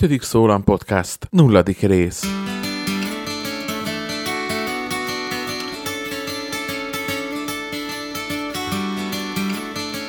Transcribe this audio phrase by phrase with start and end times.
[0.00, 0.22] 5.
[0.22, 2.22] Szólam Podcast, nulladik rész.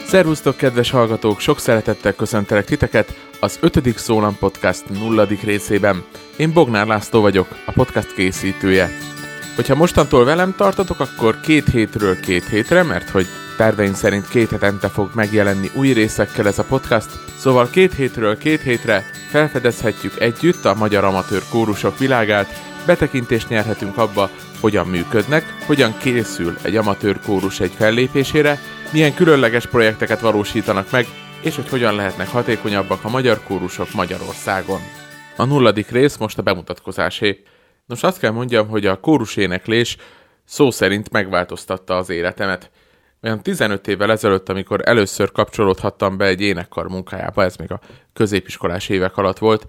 [0.06, 1.40] Szervusztok, kedves hallgatók!
[1.40, 3.98] Sok szeretettel köszöntelek titeket az 5.
[3.98, 6.04] Szólam Podcast nulladik részében.
[6.38, 8.90] Én Bognár László vagyok, a podcast készítője.
[9.56, 13.26] Hogyha mostantól velem tartotok, akkor két hétről két hétre, mert hogy
[13.58, 18.62] terveim szerint két hetente fog megjelenni új részekkel ez a podcast, szóval két hétről két
[18.62, 22.48] hétre felfedezhetjük együtt a magyar amatőr kórusok világát,
[22.86, 28.60] betekintést nyerhetünk abba, hogyan működnek, hogyan készül egy amatőr kórus egy fellépésére,
[28.92, 31.06] milyen különleges projekteket valósítanak meg,
[31.42, 34.80] és hogy hogyan lehetnek hatékonyabbak a magyar kórusok Magyarországon.
[35.38, 37.44] A nulladik rész most a bemutatkozásé.
[37.86, 39.98] Nos, azt kell mondjam, hogy a kórus éneklés
[40.46, 42.72] szó szerint megváltoztatta az életemet.
[43.24, 47.80] Olyan 15 évvel ezelőtt, amikor először kapcsolódhattam be egy énekkar munkájába, ez még a
[48.14, 49.66] középiskolás évek alatt volt,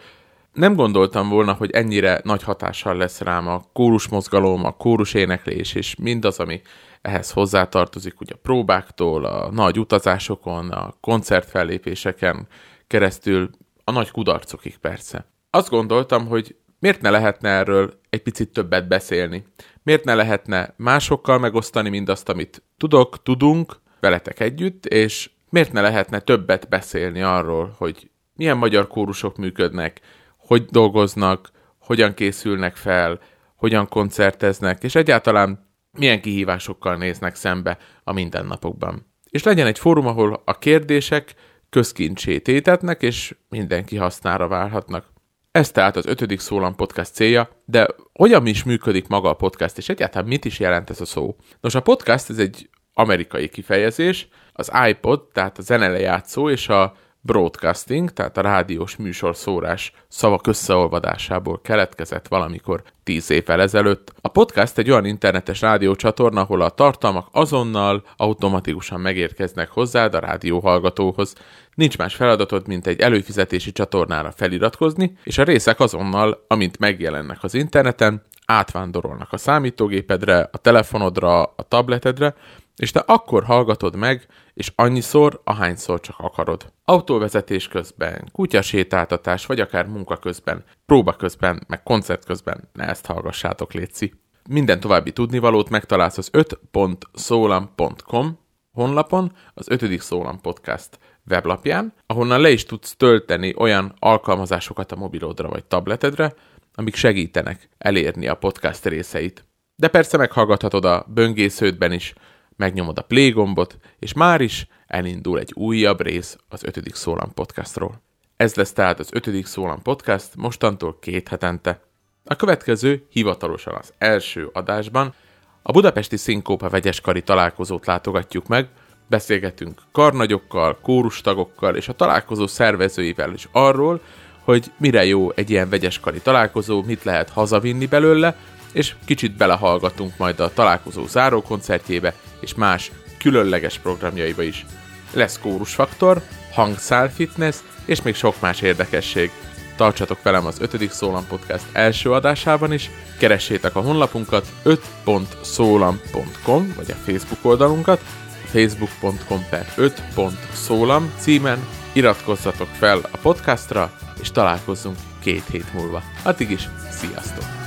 [0.52, 5.74] nem gondoltam volna, hogy ennyire nagy hatással lesz rám a kórus mozgalom, a kórus éneklés,
[5.74, 6.60] és mindaz, ami
[7.02, 12.46] ehhez hozzátartozik, ugye a próbáktól, a nagy utazásokon, a koncertfellépéseken
[12.86, 13.50] keresztül,
[13.84, 15.26] a nagy kudarcokig persze.
[15.50, 19.44] Azt gondoltam, hogy miért ne lehetne erről egy picit többet beszélni?
[19.82, 26.20] Miért ne lehetne másokkal megosztani mindazt, amit tudok, tudunk, veletek együtt, és miért ne lehetne
[26.20, 30.00] többet beszélni arról, hogy milyen magyar kórusok működnek,
[30.36, 33.20] hogy dolgoznak, hogyan készülnek fel,
[33.56, 35.68] hogyan koncerteznek, és egyáltalán
[35.98, 39.06] milyen kihívásokkal néznek szembe a mindennapokban.
[39.30, 41.34] És legyen egy fórum, ahol a kérdések
[41.70, 45.12] közkincsét étetnek, és mindenki hasznára válhatnak.
[45.58, 49.88] Ez tehát az ötödik szólam podcast célja, de hogyan is működik maga a podcast, és
[49.88, 51.36] egyáltalán mit is jelent ez a szó?
[51.60, 58.10] Nos, a podcast ez egy amerikai kifejezés, az iPod, tehát a zenelejátszó, és a broadcasting,
[58.10, 64.12] tehát a rádiós műsorszórás szavak összeolvadásából keletkezett valamikor tíz évvel ezelőtt.
[64.20, 71.34] A podcast egy olyan internetes rádiócsatorna, ahol a tartalmak azonnal automatikusan megérkeznek hozzád a rádióhallgatóhoz.
[71.74, 77.54] Nincs más feladatod, mint egy előfizetési csatornára feliratkozni, és a részek azonnal, amint megjelennek az
[77.54, 82.34] interneten, átvándorolnak a számítógépedre, a telefonodra, a tabletedre,
[82.76, 86.72] és te akkor hallgatod meg, és annyiszor, ahányszor csak akarod.
[86.84, 93.72] Autóvezetés közben, kutyasétáltatás, vagy akár munka közben, próba közben, meg koncert közben, ne ezt hallgassátok,
[93.72, 94.12] Léci.
[94.48, 98.38] Minden további tudnivalót megtalálsz az 5.szólam.com
[98.72, 100.00] honlapon, az 5.
[100.00, 100.98] Szólam Podcast
[101.28, 106.34] weblapján, ahonnan le is tudsz tölteni olyan alkalmazásokat a mobilodra vagy tabletedre,
[106.74, 109.44] amik segítenek elérni a podcast részeit.
[109.76, 112.14] De persze meghallgathatod a böngésződben is,
[112.56, 116.94] megnyomod a play gombot, és már is elindul egy újabb rész az 5.
[116.94, 118.02] Szólam podcastról.
[118.36, 119.46] Ez lesz tehát az 5.
[119.46, 121.80] Szólam podcast mostantól két hetente.
[122.24, 125.14] A következő hivatalosan az első adásban
[125.62, 128.68] a budapesti Szinkópa vegyeskari találkozót látogatjuk meg,
[129.06, 134.00] beszélgetünk karnagyokkal, kórustagokkal és a találkozó szervezőivel is arról,
[134.44, 138.36] hogy mire jó egy ilyen vegyeskari találkozó, mit lehet hazavinni belőle,
[138.74, 144.66] és kicsit belehallgatunk majd a találkozó zárókoncertjébe és más különleges programjaiba is.
[145.12, 149.30] Lesz kórusfaktor, hangszál fitness és még sok más érdekesség.
[149.76, 150.92] Tartsatok velem az 5.
[150.92, 158.00] Szólam Podcast első adásában is, keressétek a honlapunkat 5.szólam.com vagy a Facebook oldalunkat,
[158.44, 166.02] facebook.com per 5.szólam címen, iratkozzatok fel a podcastra, és találkozzunk két hét múlva.
[166.22, 167.63] Addig is, sziasztok!